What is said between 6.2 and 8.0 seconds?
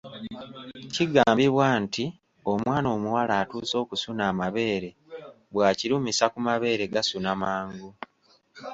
ku mabeere gasuna mangu.